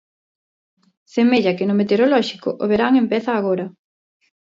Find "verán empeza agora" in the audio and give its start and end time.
2.71-3.65